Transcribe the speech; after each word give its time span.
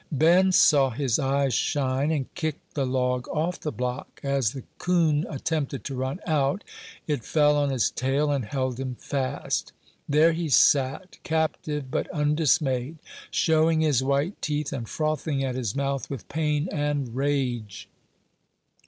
Ben 0.11 0.51
saw 0.51 0.89
his 0.89 1.19
eyes 1.19 1.53
shine, 1.53 2.09
and 2.09 2.33
kicked 2.33 2.73
the 2.73 2.87
log 2.87 3.27
off 3.27 3.59
the 3.59 3.71
block; 3.71 4.19
as 4.23 4.53
the 4.53 4.63
coon 4.79 5.27
attempted 5.29 5.83
to 5.83 5.93
run 5.93 6.19
out, 6.25 6.63
it 7.05 7.23
fell 7.23 7.55
on 7.55 7.69
his 7.69 7.91
tail 7.91 8.31
and 8.31 8.43
held 8.45 8.79
him 8.79 8.95
fast. 8.95 9.73
There 10.09 10.31
he 10.31 10.49
sat, 10.49 11.19
captive 11.21 11.91
but 11.91 12.09
undismayed, 12.09 12.97
showing 13.29 13.81
his 13.81 14.01
white 14.01 14.41
teeth, 14.41 14.73
and 14.73 14.89
frothing 14.89 15.43
at 15.43 15.53
his 15.53 15.75
mouth 15.75 16.09
with 16.09 16.27
pain 16.27 16.67
and 16.71 17.15
rage. 17.15 17.87